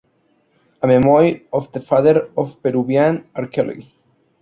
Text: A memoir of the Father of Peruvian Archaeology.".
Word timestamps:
A 0.81 0.87
memoir 0.87 1.41
of 1.53 1.71
the 1.73 1.79
Father 1.79 2.31
of 2.35 2.59
Peruvian 2.63 3.27
Archaeology.". 3.35 3.93